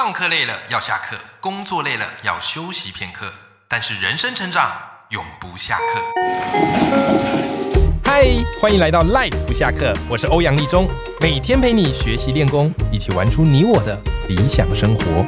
[0.00, 3.32] 上课累了要下课，工作累了要休息片刻，
[3.66, 4.70] 但是人生成长
[5.10, 6.00] 永不下课。
[8.04, 8.24] 嗨，
[8.60, 10.86] 欢迎来到 Life 不下课，我是欧阳立中，
[11.20, 15.26] 每天陪你学习练功，一起玩出你我的理想生活。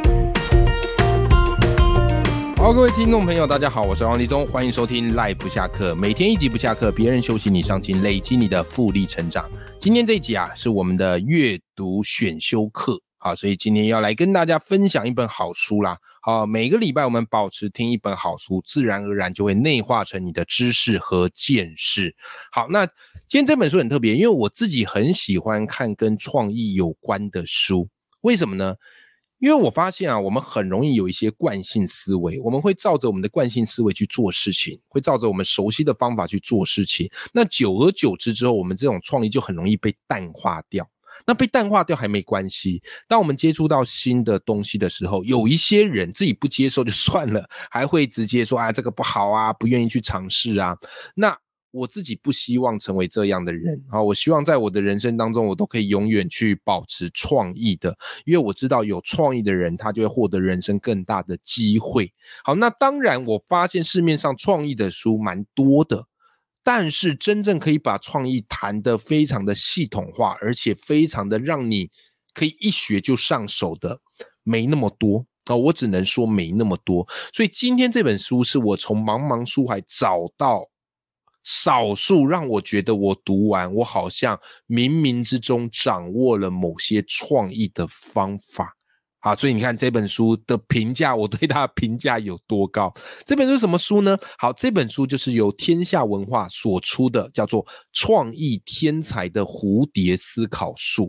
[2.57, 9.51] 好，各位听众朋友，大家好，我是欧阳立中，欢迎收听 Life 不下课，每天一集不下课，别人休息你上进，累积你的复利成长。
[9.81, 12.97] 今天这一集啊，是我们的阅读选修课。
[13.23, 15.99] 好，所以今天要来跟大家分享一本好书啦。
[16.23, 22.17] 好，每个礼拜我们保持听一本好书，自然而然就会内化成你的知识和见识。
[22.51, 22.87] 好，那
[23.29, 27.91] 今天这本书很特别，因为我自己很喜欢看跟创意有关的书。
[28.23, 28.75] 为什么呢？
[29.39, 37.11] 因为我发现啊，我们很容易有一些惯性思维，我们会照着我们的惯性思维去做事情，会照着我们熟悉的方法去做事情。
[37.35, 40.89] 那久而久之之后，我们这种创意就很容易被淡化掉。
[41.27, 42.83] 那被淡化掉还没关系。
[43.09, 50.77] 当我们接触到新的东西的时候，有一些人自己不接受就 算了，还会直接说啊这个不好啊，不愿意去尝试啊。
[51.15, 51.37] 那
[51.73, 54.03] 我自己不希望成为这样的人啊。
[54.03, 62.13] 我希望在我的人生当中，我都可以永远去保持创意的，因为我知道有创意的人，他就会获得人生更大的机会。
[62.43, 66.07] 好，那当然，我发现市面上创意的书蛮多的。
[66.63, 71.91] 但是真正可以把创意谈得非常的系统化，而且非常的让你
[72.35, 74.01] 可以一学就上手的，
[74.43, 75.57] 没那么多啊！
[75.57, 77.09] 我只能说没那么多。
[77.33, 80.69] 所以今天这本书是我从茫茫书海找到
[81.43, 84.39] 少数让我觉得我读完，我好像
[84.69, 88.77] 冥冥之中掌握了某些创意的方法。
[89.23, 92.91] 好，所以你看这本书的评价，我对它评价有多高？
[93.27, 94.17] 这本书什么书呢？
[94.39, 101.07] 好，这本书就是由天下文化所出的，叫做《创意天才的蝴蝶思考术》。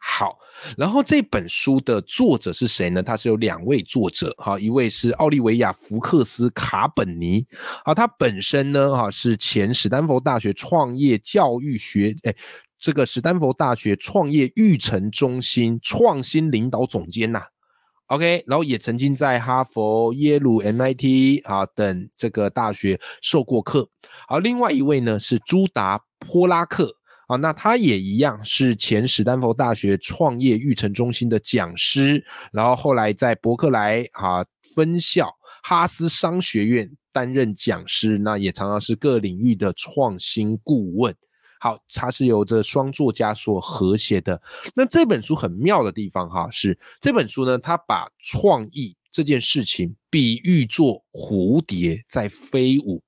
[0.00, 0.38] 好，
[0.76, 3.02] 然后这本书的作者是谁呢？
[3.02, 7.44] 他是有两位作者，哈，一位是奥利维亚·福克斯·卡本尼，
[7.84, 12.34] 啊，他本身呢，哈，是前史丹佛大学创业教育学，哎。
[12.78, 17.42] 这个史丹佛大学创业育成中心创新领导总监呐
[18.06, 23.88] ，OK，然后也曾经在哈佛、耶鲁、MIT 啊等这个大学授过课。
[24.28, 26.94] 好，另外一位呢是朱达·波拉克
[27.26, 34.44] 啊，那他也一样是前史丹佛大学创业育成中心的讲师，然后后来在伯克莱啊
[34.74, 35.30] 分校
[35.64, 41.12] 哈斯商学院担任讲师，那也常常是各领域的创新顾问。
[41.60, 44.40] 好，它是由这双作家所合写的。
[44.74, 53.02] 那这本书很妙的地方哈，是这本书呢，它把创意这件事情比喻作蝴蝶在飞舞，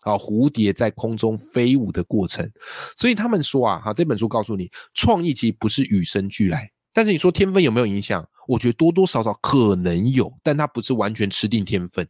[0.00, 2.50] 好，蝴蝶在空中飞舞的过程。
[2.96, 8.28] 所以他们说啊，哈，这本书告诉你，创意其实不是与生俱来，但是你说天分有没有影响？
[8.46, 12.06] 我觉得多多少少可能有，但它不是完全吃定天分，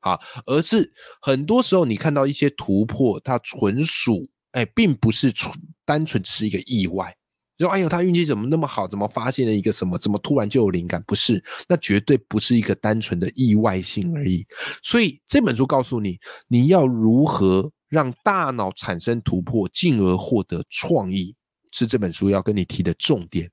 [0.00, 0.92] 啊，而是
[1.22, 4.28] 很多时候你看到一些突破，它纯属。
[4.52, 5.54] 哎，并不是纯
[5.84, 7.14] 单纯只是一个意外，
[7.58, 8.88] 说哎呦，他运气怎么那么好？
[8.88, 9.98] 怎么发现了一个什么？
[9.98, 11.02] 怎么突然就有灵感？
[11.02, 14.46] 不是，那绝对不是一个单纯的意外性而已。
[14.82, 21.34] 所以这本书告诉你，你要如何让大脑产生突破，进而获得创意，
[21.72, 23.50] 是这本书要跟你提的重点。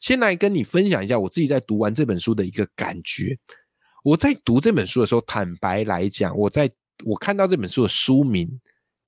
[0.00, 3.36] 先来跟你分享一下我自己在读完这本书的一个感觉。
[4.04, 6.70] 我在读这本书的时候，坦白来讲，我在
[7.04, 8.60] 我看到这本书的书名。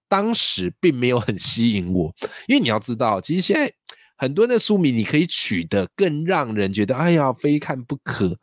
[0.08, 2.12] 当时并没有很吸引我，
[2.46, 3.72] 因为你要知道，其实现在
[4.16, 8.36] 很多的书名你可以取得更让人觉得哎呀非看不可，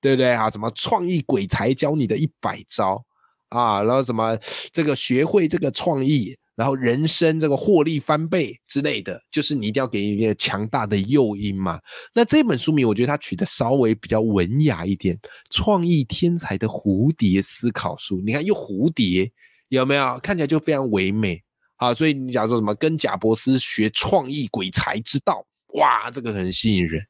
[0.00, 0.48] 对不对啊？
[0.48, 3.04] 什么创意鬼才教你的一百招
[3.50, 4.36] 啊，然后什么
[4.72, 11.78] 这个学会这个创意，然后人生这个获利翻倍之类的，就是你一定要给一个强大的诱因嘛。
[12.14, 15.14] 那这本书名我觉得它取得稍微比较文雅一点，
[15.50, 19.30] 《创意天才的蝴蝶思考书》，你看又蝴蝶。
[19.70, 21.42] 有没有看起来就非常唯美
[21.76, 21.94] 啊？
[21.94, 27.00] 所以你假如说什么跟贾伯斯学创意鬼才之道，哇，这个很吸引人。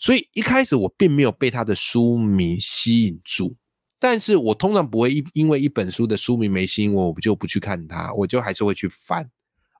[0.00, 3.54] 所以一开始我并没有被他的书名吸引住，
[4.00, 9.28] 但是我通常不会因因为一本书的书名没吸引我，我就不去看它，我就还是会去翻。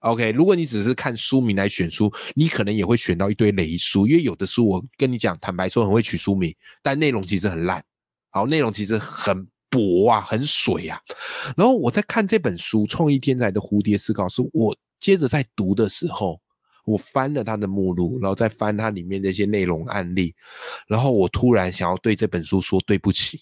[0.02, 7.84] OK，如果你只是看书名来选书，你可能也会选到一堆雷书，因为有的书我跟你讲，坦白说很会取书名，但内容其实很烂，
[8.30, 9.44] 好，内容其实很。
[9.72, 11.00] 薄啊，很水啊。
[11.56, 16.38] 然后我在看这本书《创意天才的蝴蝶思考》，是我接着在读的时候，
[16.84, 20.34] 我翻了它的目录，然后再翻它里面的一些内容案例，
[20.86, 23.40] 然后我突然想要对这本书说对不起。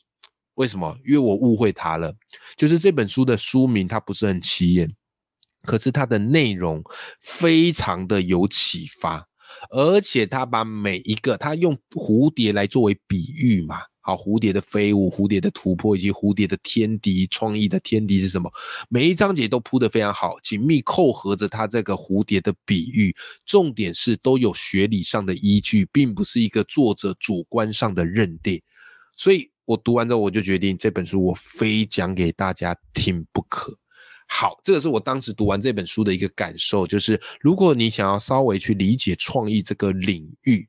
[0.54, 0.96] 为什么？
[1.04, 2.14] 因为我误会它了。
[2.56, 4.88] 就是这本书的书名它不是很起眼，
[5.64, 6.82] 可是它的内容
[7.20, 9.26] 非常的有启发。
[9.70, 13.80] 而且他把每一个他用蝴蝶来作为比喻嘛。
[14.10, 18.50] 好，蝴蝶的飞舞，蝴蝶的突破，以及蝴蝶的天敌，创意的天敌是什么？
[18.88, 23.14] 每一章节都铺得非常好，紧密扣合着它这个蝴蝶的比喻。
[23.46, 28.60] 重点是都有学理上的依据，并不是一个作者主观上的认定。
[29.14, 33.78] 所以我读完之后，我就决定这本书我非讲给大家听不可。
[34.26, 40.68] 好，这个是我当时读完这本书的一个感受，就是如果你想要稍微去理解创意这个领域。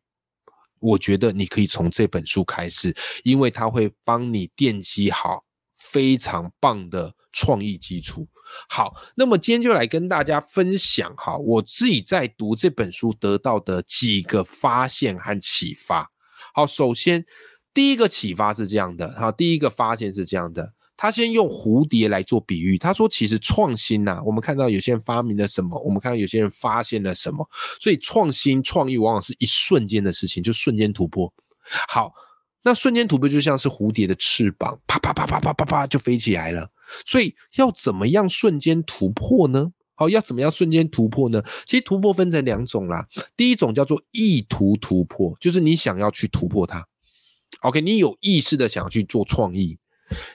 [0.82, 2.94] 我觉得你可以从这本书开始，
[3.24, 8.28] 因为它会帮你奠基好非常棒的创意基础。
[8.68, 16.12] 好，那么今天就来跟大家分享哈，我自己在读这本书得到的几个发现和启发。
[16.54, 17.26] 好，首先
[17.74, 20.74] 第一个启发是这样的，哈，第一个发现是这样的。
[21.02, 27.44] 他先用蝴蝶来做比喻，他说：“其实创新呐，我们看到有些人发明了什么，我们看到有些人发现了什么，
[27.82, 31.34] 所以创新创意往往是一瞬间的事情，就瞬间突破。
[31.88, 32.14] 好，
[32.62, 36.70] 那瞬间突破就像是蝴蝶的翅膀，啪啪啪啪啪啪啪就飞起来了。
[37.04, 39.72] 所以要怎么样瞬间突破呢？
[39.96, 41.44] 好，要怎么样瞬间突破呢？
[41.66, 46.88] 其实突破分成两种啦，第一种叫做意图突破，就是你想要去突破它。
[47.62, 49.80] OK，你有意识的想要去做创意。”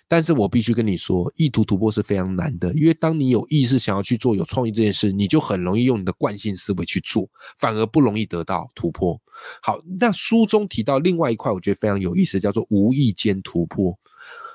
[0.08, 7.28] 但是我必须跟你说，意图突破是非常难的，因为当你有意识想要去做有创意这件事，你就很容易用你的惯性思维去做，
[7.58, 9.20] 反而不容易得到突破。
[9.61, 13.99] 好，那书中提到另外一块，我觉得非常有意思，叫做无意间突破，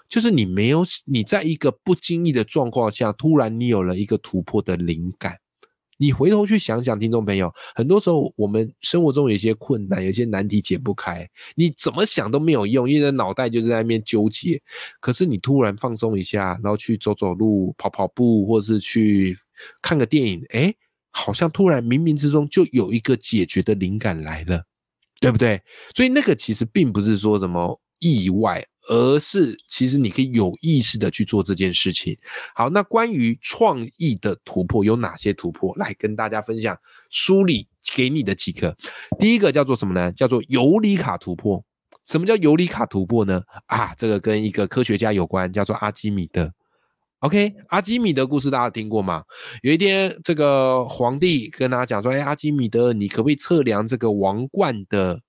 [0.10, 5.41] 就是你没有你在一个不经意的状况下，突然你有了一个突破的灵感。
[6.02, 14.60] 你回头去想想，听众朋友，很多时候我们生活中有一些困难，有些难题解不开，你怎么想都没有用，因为脑袋就是在那边纠结。
[15.00, 19.38] 可是你突然放松一下，然后去走走路、跑跑步，或是去
[19.80, 20.74] 看个电影，哎，
[21.12, 24.64] 好像突然冥冥之中就有一个解决的灵感来了，
[25.20, 25.62] 对不对？
[25.96, 28.66] 所以那个其实并不是说什么意外。
[28.90, 32.18] 而是其实你可以有意识的去做这件事情。
[32.56, 35.76] 好，那关于创意的突破有哪些突破？
[35.78, 36.78] 来跟大家分享
[37.10, 38.76] 梳理给你的几个。
[39.20, 40.12] 第一个叫做什么呢？
[40.12, 41.64] 叫做尤里卡突破。
[42.04, 43.44] 什么叫尤里卡突破呢？
[43.68, 46.52] 啊，这个跟一个科学家有关，叫做阿基米德。
[47.20, 49.24] OK，阿基米德故事大家听过吗？
[49.62, 55.22] 有一天，这个皇帝跟他讲说：“哎，阿基米德，你可不可以测量这个王冠的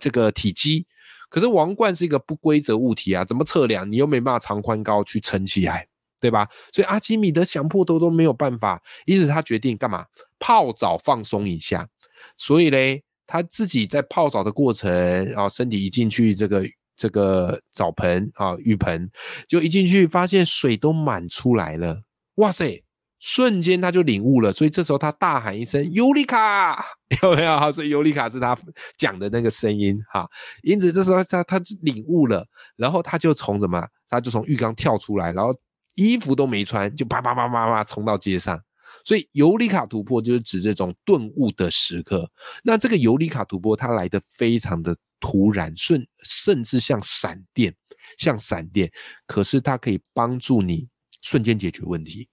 [0.00, 0.84] 这个体积？”
[1.28, 3.90] 可是王冠是一个不规则物体啊，怎么测量？
[3.90, 5.86] 你又没办法长宽高去称起来，
[6.20, 6.48] 对吧？
[6.72, 10.04] 所以阿基米德想破头都没有办法，因此他决定干嘛？
[10.38, 11.88] 泡澡放松一下。
[12.36, 14.90] 所以嘞，他自己在泡澡的过程，
[15.26, 16.64] 然后身体一进去这个
[16.96, 19.10] 这个澡盆啊浴盆，
[19.46, 22.02] 就一进去发现水都满出来了，
[22.36, 22.82] 哇塞！
[23.20, 26.84] 瞬间他就领悟了，所以这时候他大喊一声“尤里卡”，
[27.22, 27.72] 有没有？
[27.72, 28.56] 所以尤里卡是他
[28.96, 30.28] 讲的那个声音哈。
[30.62, 33.84] 因此这时候他他领悟了，然后他就从什么？
[34.08, 35.52] 他就从浴缸跳出来，然后
[35.94, 38.60] 衣服都没穿，就啪啪啪啪啪冲到街上。
[39.04, 42.30] 所以尤里卡突破就是指这种顿悟的时刻。
[42.62, 47.74] 那这个尤里卡突破它来的非常的突然，甚甚至像闪电，
[48.16, 48.90] 像闪电。
[49.26, 50.88] 可是它可以帮助你
[51.20, 52.28] 瞬间解决问题。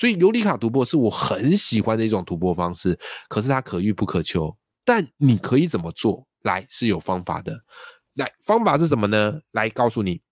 [0.00, 2.98] 所以尤里卡突破是我很喜欢的一种突破方式，
[3.28, 4.56] 可是它可遇不可求。
[4.82, 6.26] 但你可以怎么做？
[6.40, 7.54] 来是有方法的。
[8.14, 9.38] 来，方法是什么呢？
[9.50, 10.22] 来告诉你，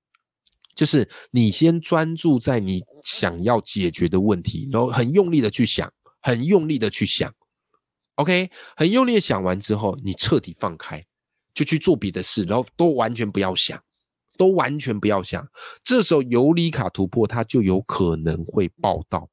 [0.74, 7.30] 就是你先专注在你想要解决的问题，然后很用力的去想，很用力的去想。
[8.14, 11.04] OK，很用力的想完之后，你彻底放开，
[11.52, 13.78] 就去做别的事，然后都完全不要想，
[14.38, 15.46] 都完全不要想。
[15.84, 19.28] 这时候尤里卡突破它就有可能会报道。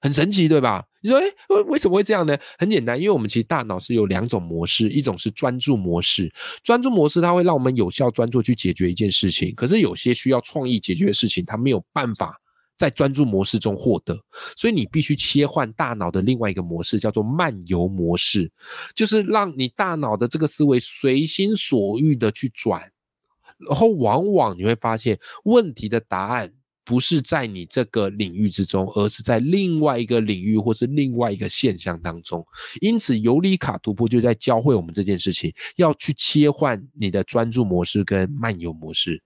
[0.00, 0.84] 很神奇，对吧？
[1.00, 2.36] 你说，哎，为为什么会这样呢？
[2.58, 9.54] 很简单，因为我们其实大脑是有两种模式，一种是专注模式，专注模式它会让我们有效专注去解决一件事情。
[9.54, 12.40] 可是有些需要创意解决的事情，它没有办法
[12.76, 14.16] 在专注模式中获得，
[14.56, 18.50] 所以你必须切换大脑的另外一个模式，叫做漫游模式，
[18.94, 22.80] 就是让你大脑的这个思维随心所欲的去转，
[23.68, 26.52] 然后往往你会发现问题的答案。
[26.88, 32.42] 不是在你这个领域之中，而是在另外一个领域或是另外一个现象当中。
[32.80, 39.22] 因此，尤里卡突破就在教会我们这件事情，要去切换你的专注模式跟漫游模式，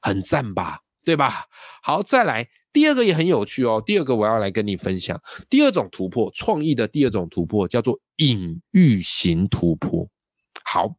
[0.00, 0.80] 很赞吧？
[1.04, 1.44] 对吧？
[1.84, 3.80] 好，再来第二个也很有趣哦。
[3.86, 10.08] 第二个我要来跟你分享第二种突破，创意的第二种突破叫做隐喻型突破。
[10.64, 10.96] 好。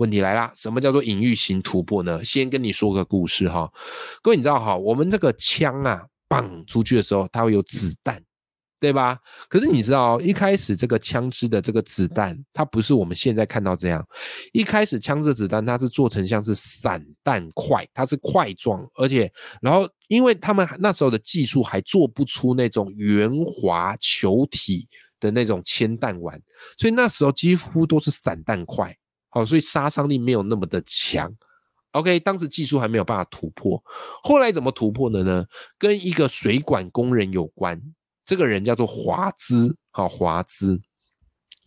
[0.00, 2.24] 问题来啦，什么叫做隐喻型突破呢？
[2.24, 3.70] 先跟你说个故事哈，
[4.22, 8.18] 各位你知道哈，我们这个枪啊，绑出去的时候，它会有子弹，
[8.80, 9.18] 对吧？
[9.50, 14.02] 可是你知道，一开始这个枪支的这个子弹，它不是我们现在看到这样。
[14.54, 19.30] 一开始枪支子弹它是做成像是散弹块，它是块状，而且
[19.60, 24.88] 然后因为他们那时候的技术还做不出那种圆滑球体
[25.20, 26.40] 的那种铅弹丸，
[26.78, 28.96] 所以那时候几乎都是散弹块。
[29.30, 31.32] 好，所以杀伤力没有那么的强。
[31.92, 33.82] OK，当时技术还没有办法突破。
[34.22, 35.44] 后来怎么突破的呢？
[35.78, 37.80] 跟一个水管工人有关。
[38.24, 40.80] 这个人叫做华兹，好，华兹，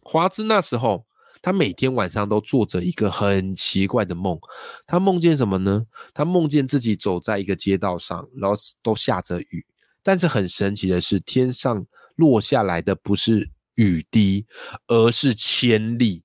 [0.02, 1.06] 华兹那时候，
[1.42, 4.40] 他每天晚上都做着一个很奇怪的梦。
[4.88, 5.86] 他梦见什么呢？
[6.14, 9.66] 他梦见自己走在一个街道上，然后都下着雨，
[10.02, 14.46] 但是很神奇的是，天上落下来的不是雨滴，
[14.88, 16.23] 而是铅粒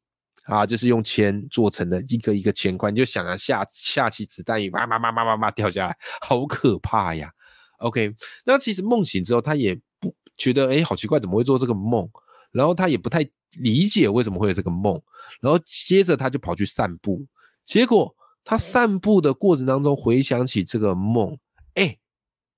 [0.48, 2.90] 啊，就是用铅做成的一个一个铅块。
[2.90, 7.30] 你就想啊，下下起子弹雨，叭叭叭叭叭叭掉下来，好可怕呀。
[7.78, 8.12] OK，
[8.44, 10.12] 那其实梦醒之后，他也不。
[10.38, 12.08] 觉得哎，好奇怪，怎么会做这个梦？
[12.52, 15.02] 然后他也不太理解为什么会有这个梦。
[15.40, 17.26] 然后接着他就跑去散步，
[17.64, 18.14] 结果
[18.44, 21.36] 他散步的过程当中回想起这个梦，
[21.74, 21.98] 哎，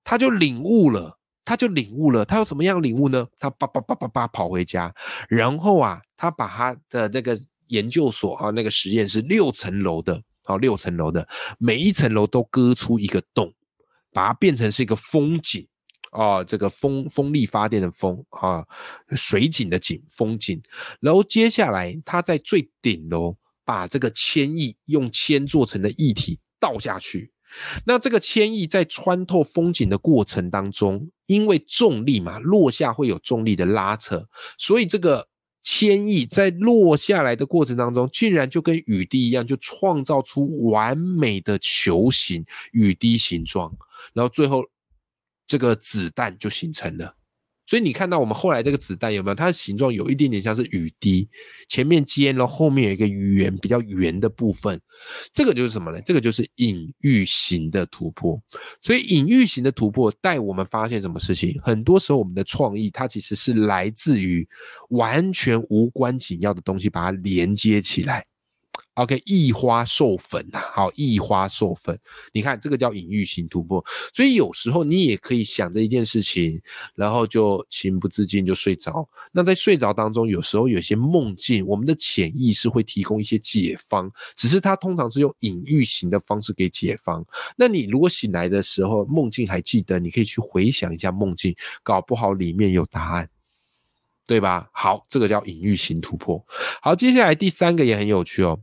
[0.04, 2.22] 他就领悟了，他就领悟了。
[2.22, 3.26] 他有什么样领悟呢？
[3.38, 4.94] 他叭叭叭叭叭跑回家，
[5.30, 7.34] 然后啊，他把他的那个
[7.70, 11.26] 研究所啊，那个实验室六层楼的，好六层楼的，
[11.58, 13.52] 每一层楼都割出一个洞，
[14.12, 15.66] 把它变成是一个风景。
[16.10, 18.66] 啊，这个风风力发电的风啊，
[19.14, 20.60] 水井的井，风井。
[20.98, 27.32] 然后接下来，他在最顶楼把这个铅液用铅做成的液体倒下去。
[27.84, 34.26] 那这个铅液在穿透风景的过程当中，因为重力嘛，落下会有重力的拉扯，
[34.58, 35.28] 所以这个
[35.62, 43.72] 千亿在落下来的过程当中，竟然就跟雨滴一样，就创造出完美的球形雨滴形状。
[44.12, 44.64] 然后最后。
[45.50, 47.12] 这个子弹就形成了，
[47.70, 49.34] 所以你看到我们后来这个子弹有没有？
[49.36, 51.28] 它的形状有一点点像是雨滴，
[51.68, 54.80] 前面尖了，后面有一个圆比较圆的部分，
[55.32, 56.02] 这个就是什么呢？
[56.02, 58.42] 这个就是隐喻型的突破。
[58.82, 61.60] 所以隐喻型的突破带我们发现什么事情？
[61.62, 64.44] 很多时候我们的创意它其实是来自于
[64.88, 68.26] 完全无关紧要的东西，把它连接起来。
[69.00, 71.98] OK，异花授粉呐，好，异花授粉，
[72.34, 76.60] 你看这个叫隐喻型突破，所以有时候你也可以想着一件事情，
[76.94, 79.08] 然后就情不自禁就睡着。
[79.32, 87.24] 那在睡着当中，有时候有些梦境，我们的潜意识会提供一些解方，只是它通常是用隐喻型的方式给解方。
[87.56, 93.30] 那你如果醒来的时候梦境还记得，你可以去回想一下梦境，搞不好里面有答案，
[94.26, 94.68] 对吧？
[94.74, 96.44] 好，这个叫隐喻型突破。
[96.82, 98.60] 好，接下来第三个也很有趣哦。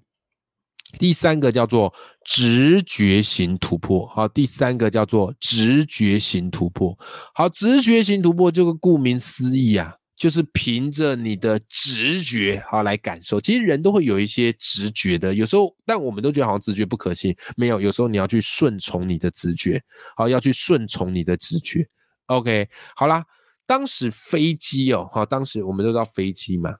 [0.97, 6.97] 第三个叫做直觉型突破，好，第三个叫做直觉型突破，
[7.33, 13.39] 好，直觉型突破这个顾名思义啊，就是凭着你的直觉好来感受。
[13.41, 19.81] 其实人都会有一些直觉的，有时候，但我们都觉得好像直觉不可信，没有，有时候你要去顺从你的直觉，
[20.15, 21.85] 好，要去顺从你的直觉。
[22.27, 23.23] OK，好啦，
[23.65, 26.73] 当时飞机哦，好，当时我们都知道飞机嘛。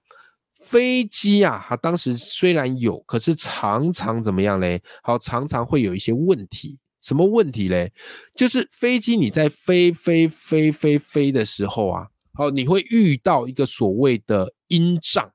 [0.58, 4.82] 飞机啊，它当时虽然有，可是常常怎么样嘞？
[5.04, 6.78] 好，常常会有一些问题。
[7.02, 7.92] 什么问题嘞？
[8.36, 15.32] 就是飞机你在飞飞飞飞飞的时候啊，好，你会遇到一个所谓的音障。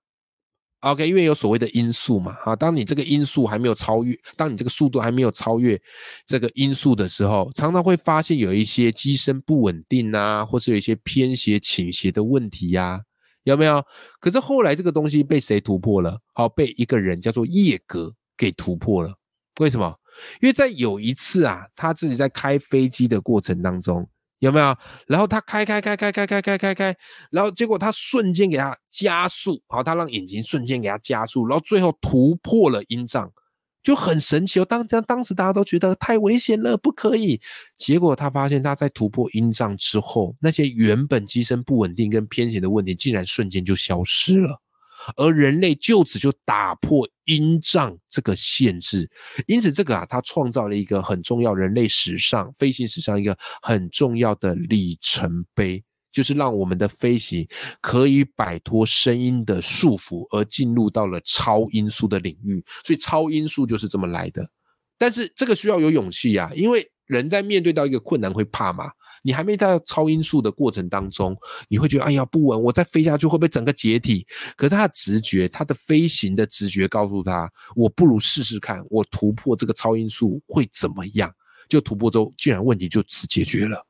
[0.80, 5.80] OK，因为有所谓的音速嘛，啊，当你这个音速还没有超越，当你这个速度还没有超越
[6.26, 13.00] 这个音速的时候，常常会发现有一些机身不稳定啊，或是有一些偏斜倾斜的问题呀。
[13.44, 13.84] 有没有？
[14.20, 16.18] 可是后来这个东西被谁突破了？
[16.32, 19.12] 好，被一个人叫做叶格给突破了。
[19.60, 19.94] 为什么？
[20.40, 24.08] 因为在有一次啊，他自己在开飞机的过程当中，
[24.40, 24.76] 有没有？
[25.06, 26.96] 然后他开开开开开开开开开，
[27.30, 33.30] 然后结果他瞬间给他加速，好，他让引擎瞬间给他加速，然后最后突破了音障。
[33.82, 37.40] 就很神奇哦，当当当时大家都觉得太危险了，不可以。
[37.78, 44.60] 结果他发现他在突破音障之后，那些原本机身不稳定跟偏斜的问题，竟然瞬间就消失了。
[45.16, 49.10] 而人类就此就打破音障这个限制，
[49.48, 55.82] 因此这个啊，他创造了一个很重要人类史上飞行史上一个很重要的里程碑。
[56.12, 57.48] 就是让我们的飞行
[57.80, 62.62] 可以摆脱声音的束缚，而进入到了超音速的领域。
[62.84, 64.48] 所以超音速就是这么来的。
[64.98, 68.90] 但是这个需要有勇气呀，因为人在面对到一个困难会怕嘛。
[69.24, 71.36] 你还没到超音速的过程当中，
[71.68, 74.26] 你会觉得哎呀不稳，我再飞下去会不会整个解体？
[74.56, 81.32] 可是他的直觉，他的飞行的直觉告诉他，我不如试试看，我突破这个超音速会怎么样？
[81.68, 83.86] 就突破之后，竟然问题就此解决了。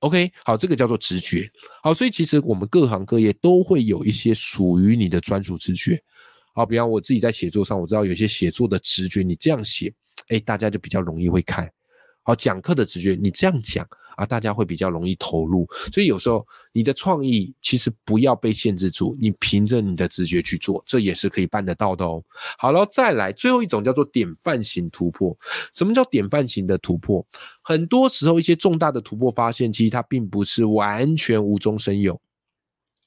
[0.00, 1.50] OK，好，这个叫做直觉。
[1.82, 6.00] 好，所以其实我们各行各业都会有一些属于你的专属直觉。
[6.54, 9.92] 好，比方我自己在写作上，我知道有些写作的直觉，你这样写，
[10.28, 11.68] 哎，大家就比较容易会看。
[12.22, 13.86] 好，讲课的直觉，你这样讲。
[14.18, 22.20] 啊，大家会比较容易投入，所以有时候你的创意其实不要被限制住，你凭着你的直觉去做，这也是可以办得到的哦。
[22.58, 25.38] 好了，再来最后一种叫做典范型突破。
[25.72, 27.24] 什么叫典范型的突破？
[27.62, 32.20] 很多时候一些重大的突破发现，其实它并不是完全无中生有，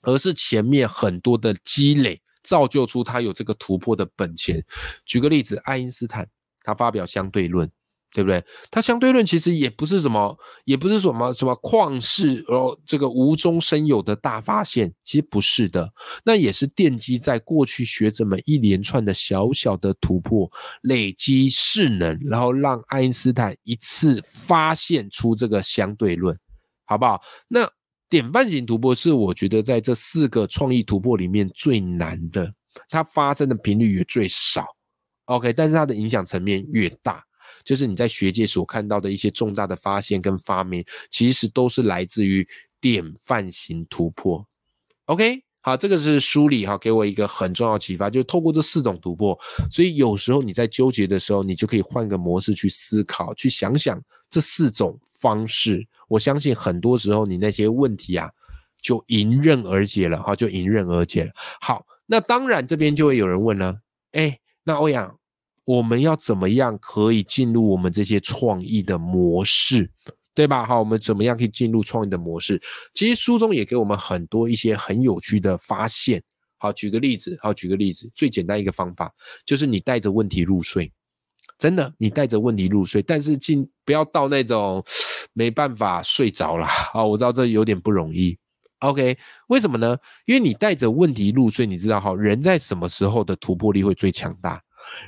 [0.03, 4.63] 而是前面很多的积累造就出它有这个突破的本钱。
[5.05, 6.25] 举个例子，爱因斯坦
[6.63, 7.69] 他发表相对论。
[8.13, 8.43] 对不对？
[8.69, 15.89] 它相对论其实也不是什么，也不是什么什么旷世哦，这个无中生有的大发现，其实不是的。
[16.25, 20.51] 那也是奠基在过去学者们一连串的小小的突破，
[20.81, 26.37] 累积势能，然后让爱因斯坦一次发现出这个相对论，
[26.85, 27.21] 好不好？
[27.47, 27.69] 那
[28.09, 32.53] 典范型突破是我觉得在这四个创意突破里面最难的，
[32.89, 34.65] 它发生的频率也最少。
[35.25, 37.23] OK，但是它的影响层面越大。
[37.63, 42.47] 就是你在学界所看到的一些重大的发现跟发明，其实都是来自于
[42.79, 44.45] 典范型突破。
[45.05, 49.37] OK，好，这个是梳理哈，给我一个很重要启发，就是透过这四种突破，
[49.71, 55.85] 所以有时候你在纠结的时候，你就可以换个模式去思考，去想想这四种方式。
[56.07, 58.29] 我相信很多时候你那些问题啊，
[58.81, 61.31] 就迎刃而解了哈，就迎刃而解了。
[61.59, 63.79] 好，那当然这边就会有人问了，
[64.13, 65.17] 哎，那欧阳。
[65.65, 69.89] 我们要怎么样可以进入我们这些创意的模式，
[70.33, 70.65] 对吧？
[70.65, 72.61] 好，我们怎么样可以进入创意的模式？
[72.93, 76.21] 其实书中也给我们很多一些很有趣的发现。
[76.57, 79.11] 好，举个例子，好，举个例子，最简单一个方法
[79.45, 80.91] 就是你带着问题入睡，
[81.57, 84.83] 真的，你带着问题入睡，但是进不要到那种
[85.33, 86.67] 没办法睡着了。
[86.93, 88.37] 啊，我知道这有点不容易。
[88.79, 89.97] OK，为什么呢？
[90.25, 94.61] 因为你带着问题入睡，你知道，哈，人在什么时候的突破力会最强大？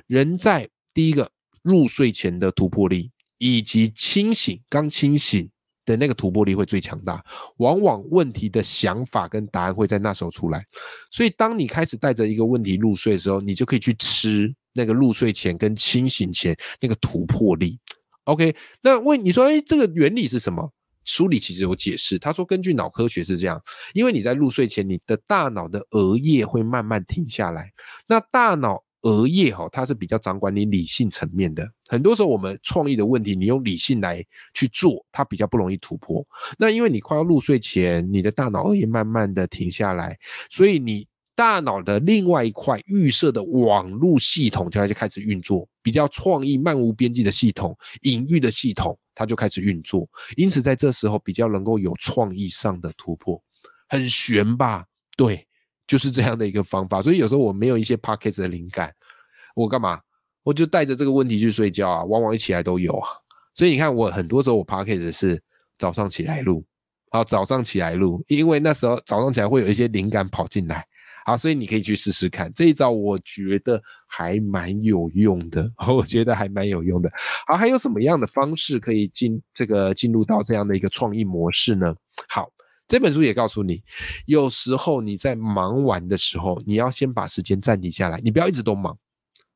[0.07, 1.29] 人在第一个
[1.61, 5.49] 入睡前的突破力，以及清醒刚清醒
[5.85, 7.23] 的那个突破力会最强大。
[7.57, 10.65] 往往问题的想法跟答案会在那时候出来。
[11.11, 17.79] 所以，当你开始带着一个问题入睡的时候，你就可以去吃那个入睡前跟清醒前那个突破力。
[18.25, 20.71] OK，那问你说，哎，这个原理是什么？
[21.05, 23.61] 书里其实有解释，他说根据脑科学是这样，
[23.93, 27.73] 因为你在入睡前，你的大脑的额叶会慢慢停下来，
[28.07, 28.82] 那大脑。
[29.03, 31.65] 额叶哈，它是比较掌管你理性层面的。
[31.87, 36.25] 很多时候，我们创意的问题，你用理性来去做，它比较不容易突破。
[36.57, 40.17] 那因为你快要入睡前，你的大脑额叶慢慢的停下来，
[40.49, 50.07] 所以你大脑的另外一块预设的网络系统就开始运作，比较创意漫无边际的系统、隐喻的系统，它就开始运作。
[50.37, 53.41] 因此，在这时候比较能够有创意上的突破，
[53.89, 54.85] 很悬吧？
[55.17, 55.45] 对。
[55.93, 58.91] 就是这样的一个方法，所以有时候我没有一些 pockets 的灵感，
[59.53, 60.01] 我干嘛？
[60.41, 63.09] 我就带着这个问题去睡觉啊，往往一起来都有啊。
[63.53, 65.39] 所以你看，我很多时候我 pockets 是
[65.77, 66.65] 早上起来录，
[67.11, 70.83] 好，早上起来录，因为那时候早上起来会有一些灵感跑进来，
[71.27, 77.11] 好，所以你可以去试试看这一招，我觉得还蛮有用的， 我觉得还蛮有用的。
[77.45, 81.95] 好，还有什么样的方式可以进这个进入到这样的一个创意模式呢？
[82.27, 82.49] 好。
[82.93, 83.81] 这本书也告诉你，
[84.27, 88.95] 有时候你在忙完的时候，你要先把时间暂停下来，你不要一直都忙。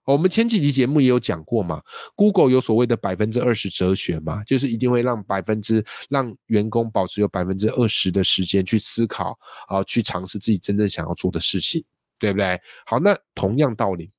[0.06, 1.80] 我们前几集节目也有讲过嘛
[2.16, 11.86] ，Google 有所谓的百分之二十哲学嘛，就是一定会让百分之让员工保持有百分之二十的时间去思考啊，去尝试自己真正想要做的事情，
[12.18, 12.60] 对不对？
[12.88, 14.10] 好，那同样道理，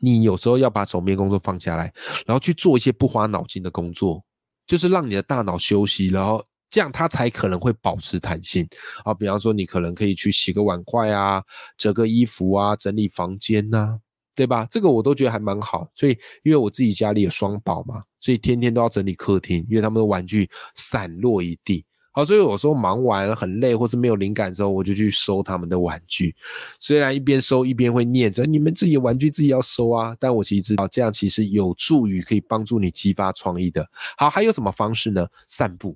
[0.00, 1.92] 你有时候要把手面工作放下来，
[2.24, 4.24] 然后去做一些不花脑筋的工作，
[4.66, 6.42] 就是让你的大脑休息，然后。
[6.72, 8.66] 这样它才可能会保持弹性
[9.04, 11.42] 啊，比方说你可能可以去洗个碗筷啊，
[11.76, 13.98] 折个衣服啊，整理房间呐，
[14.34, 14.66] 对吧？
[14.70, 15.86] 这个我都觉得还蛮好。
[15.94, 21.84] 所以因为我自己家里有双宝嘛，所以天天都要整理客厅，因为他们的玩具散落一地。
[22.14, 26.34] 好，所以有时候忙完很累或是没有灵感的时候，我就去收他们的玩具。
[26.80, 33.86] 虽然一边收一边会念着你们自己的玩具自己要收啊，但我其实知道这样其实有助于可以帮助你激发创意的。
[34.16, 35.26] 好，还有什么方式呢？
[35.46, 35.94] 散步。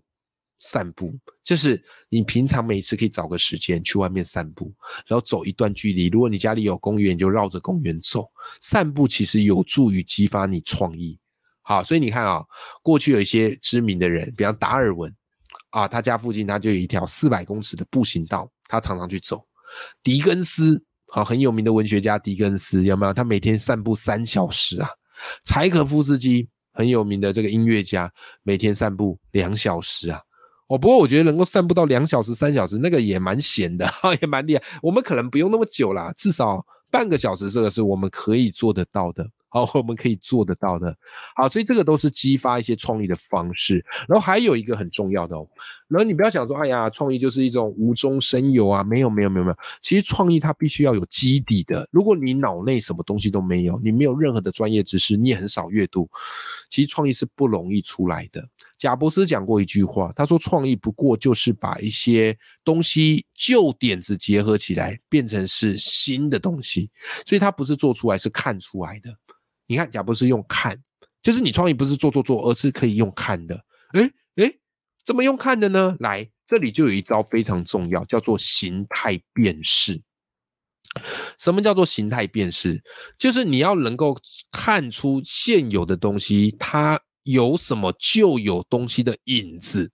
[0.59, 1.15] 散步
[1.45, 4.73] 就是你平常每次可以找个时间去外面散步，
[5.07, 6.09] 然后走一段距离。
[6.09, 8.27] 如果你家里有公园，你就绕着公园走。
[8.61, 11.19] 散步其实有助于激发你创意。
[11.63, 12.45] 好，所以你看啊，
[12.83, 15.15] 过去有一些知名的人，比方达尔文
[15.71, 19.45] 啊，他家附近他就有一条四百公尺的步行道，他常常去走。
[20.03, 23.13] 狄更斯，好很有名的文学家狄更斯，有没有？
[23.13, 24.89] 他每天散步三小时啊。
[25.45, 28.11] 柴可夫斯基很有名的这个音乐家，
[28.43, 30.21] 每天散步两小时啊。
[30.69, 33.89] 哦，不过我觉得能够散步到两小时、三小时，那个也蛮闲的，
[34.21, 34.63] 也蛮厉害。
[34.83, 39.25] 我们可能不用那么久啦，至少半个小时，这个是我们可以做得到的。
[39.49, 40.95] 好，我们可以做得到的。
[41.35, 43.85] 好，所以这个都是激发一些创意的方式。
[44.09, 45.49] 然后还有一个很重要的哦，
[45.89, 49.57] 然后你不要想说，哎呀，创意就是一种无中生有啊，没有，没有，没有，没有。
[49.81, 51.89] 其实创意它必须要有基底的。
[51.91, 56.09] 如果你脑内什么东西都没有，你没有任何的专业知识，你也很少阅读，
[56.69, 58.47] 其实创意是不容易出来的。
[58.77, 66.91] 贾伯斯讲过一句话，他说：“创意不过就是把一些东西旧点子结合起来，变成是新的东西。
[67.25, 69.17] 所以他不是做出来，是看出来的。”
[69.67, 70.81] 你看，假不是用看，
[71.23, 73.55] 就是你创意不是做做做，而是可以用看的。
[73.93, 74.53] 哎哎，
[75.05, 75.97] 怎么用看的呢？
[76.01, 80.01] 来，这里就有一招非常重要，叫做形态辨识。
[81.39, 82.83] 什么叫做形态辨识？
[83.19, 84.17] 就是你要能够
[84.51, 89.91] 看出现有的东西它有什么旧有东西的影子，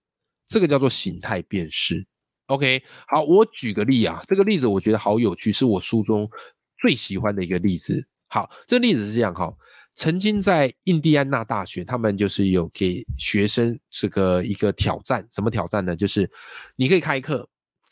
[0.47, 2.05] 这个叫做形态辨识。
[2.45, 6.29] OK，好，我举个例啊，这个例子我觉得好有趣，是我书中
[6.77, 8.07] 最喜欢的一个例子。
[8.33, 9.53] 好，这例子是这样哈。
[9.93, 15.95] 曾经在印第安纳大学，他们就是有给学生这个一个挑战，什么挑战呢？
[15.95, 16.27] 就是
[16.75, 17.47] 你可以开课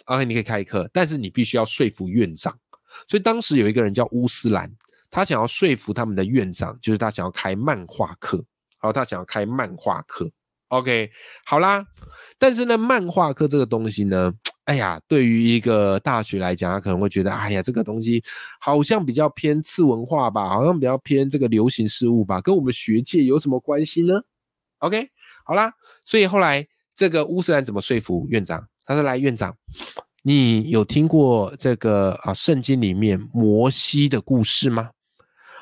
[0.05, 2.57] ，OK，你可以开课，但是你必须要说服院长。
[3.07, 4.67] 所以当时有一个人叫乌斯兰，
[5.11, 8.43] 他想要说服他们的院长，就是他想要开漫画课，
[8.79, 10.27] 好，他想要开漫画课
[10.69, 11.11] ，OK，
[11.45, 11.85] 好啦。
[12.39, 14.33] 但是呢，漫画课这个东西呢？
[14.71, 18.23] 哎呀，对于一个大学来讲，他可能会觉得，哎呀，这个东西
[18.61, 24.21] 好像比较偏次文化吧，好像比较偏这个流行事物吧，跟我们学界有什么关系呢
[24.79, 25.09] ？OK，
[25.43, 25.73] 好啦，
[26.05, 28.65] 所以后来这个乌斯兰怎么说服院长？
[28.85, 29.53] 他说：“来，院长，
[30.23, 34.91] 你有听过这个啊圣经里面摩西的故事吗？”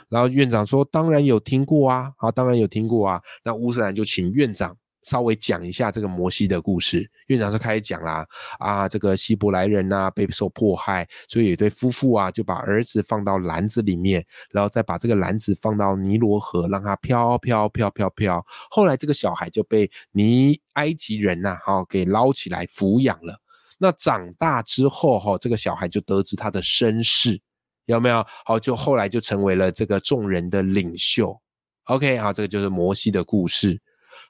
[0.08, 4.78] 然后院长说：“当然有听过啊，好，当然有听过啊。”那乌斯兰就请院长。
[5.04, 8.28] 稍微讲一下这个摩西的故事，院长就开始讲啦。
[8.60, 18.46] 啊，这个希伯来人呐被受迫害，所以有对夫妇啊就把儿子放到篮子里面，然后再把这个篮子放到尼罗河，让它飘飘飘飘飘。
[18.70, 23.40] 后来这个小孩就被尼埃及人呐哈给捞起来抚养了。
[23.78, 27.40] 那长大之后哈，这个小孩就得知他的身世，
[27.86, 28.26] 有没有？
[28.44, 31.40] 好，就后来就成为了这个众人的领袖。
[31.86, 33.82] OK 好，这个就是摩西的故事。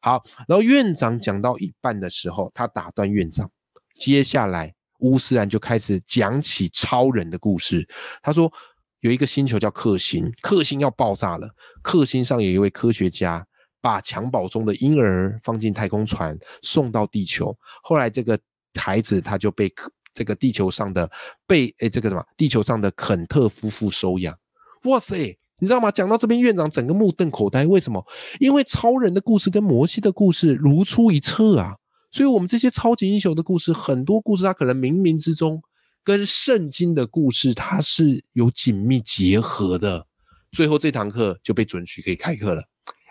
[0.01, 3.49] 好，然后院长讲到一半的时候，他打断院长，
[3.97, 7.87] 接下来乌斯兰就开始讲起超人的故事。
[8.21, 8.51] 他说
[9.01, 11.49] 有一个星球叫克星，克星要爆炸了，
[11.81, 13.45] 克星上有一位科学家
[13.81, 18.39] 把襁褓中的婴儿放进太空船送到地球，后来这个
[18.75, 19.73] 孩子他就被
[20.13, 21.09] 这个地球上的
[21.47, 24.37] 被诶这个什么地球上的肯特夫妇收养。
[24.83, 25.37] 哇塞！
[25.59, 25.91] 你知道吗？
[25.91, 27.65] 讲到这边，院长整个目瞪口呆。
[27.65, 28.03] 为什么？
[28.39, 31.75] 因为超人的故事跟摩西的故事如出一辙啊！
[32.11, 35.61] 所以，我们这些超级英雄的故事，很多故事它可能冥冥之中
[36.03, 40.05] 跟圣经的故事它是有紧密结合的。
[40.51, 42.63] 最后，这堂课就被准许可以开课了。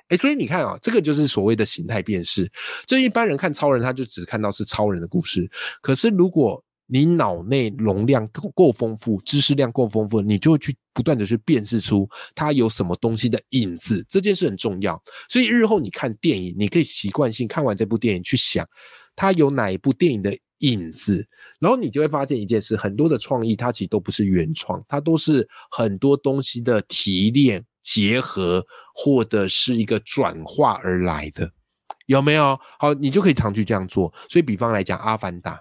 [0.09, 2.51] 哎，所以你看啊，这个就是所谓的形态辨识。
[2.87, 5.49] 就一般人看超人，他就只看到是超人的故事。
[5.81, 15.01] 可是如果你脑内容量够够丰富，知识量够丰富，你就去不断的去辨识出它有什么东西的影子，这件事很重要。
[15.29, 18.67] 所以日后你看电影，你可以习惯性看完这部电影去想，
[19.15, 21.25] 它有哪一部电影的影子，
[21.61, 31.49] 然后你就会发现一件事：很多的创意它其实都不是原创，它都是很多东西的提炼、结合或者是一个转化而来的，
[32.07, 32.59] 有没有？
[32.81, 34.13] 好，你就可以常去这样做。
[34.29, 35.55] 所以，比方来讲，《阿凡达》。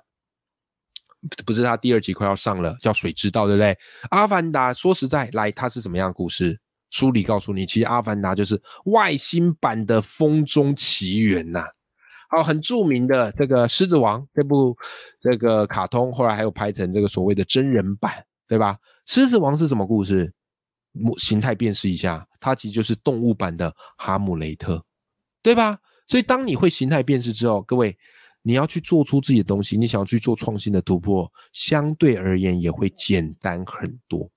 [1.46, 3.78] 不是他第二集快要上了，叫《水之道》，对不对？
[4.10, 6.60] 阿凡达说实在，来，它是什么样的故事？
[6.90, 11.66] 书里告诉你，其实阿凡达就是外星版的《风中奇缘》呐。
[12.30, 14.76] 好，很著名的这个《狮子王》这部
[15.20, 18.74] 这个卡通，后来还有拍成这个所谓的真人版，对吧？
[19.06, 20.34] 《狮子王》是什么故事？
[21.18, 24.76] 形态辨识一下，它其实就是动物版的《哈姆雷特》，
[25.42, 25.78] 对吧？
[26.08, 27.98] 所以当你会形态辨识之后，各位。
[28.48, 34.32] 你要去做出自己的东西，你想要去做创新的突破，相对而言也会简单很多。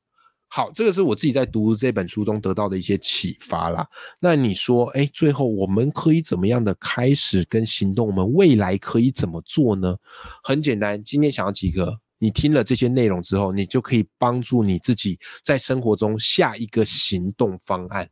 [0.48, 3.86] 好，这个是我自己在读这本书中得到的一些启发啦。
[4.18, 8.04] 那你说，哎，最后我们可以怎么样的开始跟行动？
[8.04, 9.96] 我们未来可以怎么做呢？
[10.42, 18.10] 很简单，今天想要几个，你听了这些内容之后，你就可以帮助你自己在生活中下一个行动方案。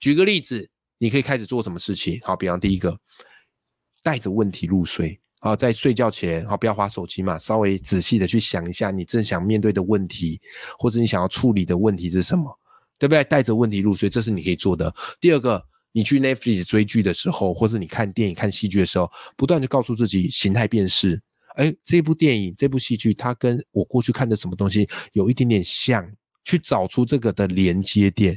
[0.00, 2.18] 举个例子，你可以开始做什么事情？
[2.24, 2.98] 好，比方第一个，
[4.02, 5.20] 带着问题入睡。
[5.40, 10.40] 好，在睡觉前，好不要划手机嘛，稍微仔细的去想一下你正想面对的问题，
[10.78, 12.44] 或者你想要处理的问题是什么，
[12.98, 13.22] 对不对？
[13.22, 14.92] 带着问题入睡，这是你可以做的。
[15.20, 21.20] 第二个，你去 Netflix 追剧的时候，或是你看电影、看戏剧的时候，不断的告诉自己形态辨识。
[21.54, 26.04] 哎，这部电影、这部戏剧，它跟我过去看的什么东西有一点点像，
[26.44, 28.36] 去找出这个的连接点。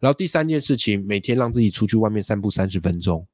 [0.00, 3.24] 然后第三件事情，每天让自己出去外面散步三十分钟。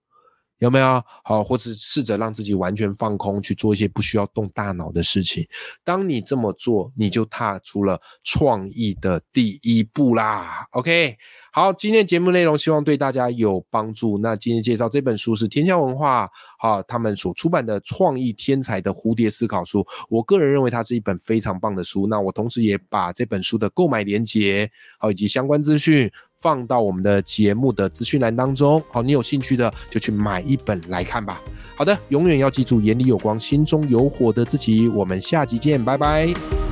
[0.59, 5.47] 有没有好，或者试着让自己完全放空，去做一些不需要动大脑的事情？
[5.85, 10.67] 当你这么做，你就踏出了创意的第一步啦。
[10.73, 11.17] OK。
[11.53, 14.19] 好，今天节目内容希望对大家有帮助。
[14.19, 19.81] 那今天介绍这本书是天下文化啊他们所出版的《创意天才的蝴蝶思考书》。
[20.11, 22.07] 我个人认为它是一本非常棒的书。
[22.09, 28.83] 那我同时也把这本书的购买链接好以及相关资讯放到我们的节目的资讯栏当中。
[28.91, 31.41] 好，你有兴趣的就去买一本来看吧。
[31.75, 34.89] 好的，永远要记住眼里有光，心中有火的自己。
[34.89, 36.66] 我们下集见，拜拜。